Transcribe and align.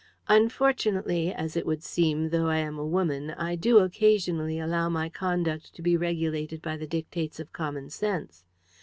"Unfortunately, 0.27 1.31
as 1.31 1.55
it 1.55 1.63
would 1.67 1.83
seem, 1.83 2.31
though 2.31 2.47
I 2.47 2.57
am 2.57 2.79
a 2.79 2.83
woman, 2.87 3.29
I 3.29 3.53
do 3.55 3.77
occasionally 3.77 4.57
allow 4.57 4.89
my 4.89 5.09
conduct 5.09 5.75
to 5.75 5.83
be 5.83 5.95
regulated 5.95 6.59
by 6.59 6.75
the 6.75 6.87
dictates 6.87 7.39
of 7.39 7.53
common 7.53 7.91
sense. 7.91 8.43